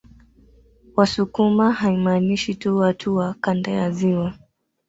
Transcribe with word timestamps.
Wasukuma 0.95 1.71
haimaanishi 1.73 2.55
tu 2.55 2.77
watu 2.77 3.15
wa 3.15 3.33
kanda 3.41 3.71
ya 3.71 3.91
ziwa 3.91 4.33